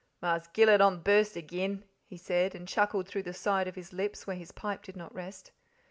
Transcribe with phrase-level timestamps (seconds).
[0.19, 3.93] "Marse Gillet on the burst agen," he said, and chuckled through the side of his
[3.93, 5.51] lips where his pipe did not rest.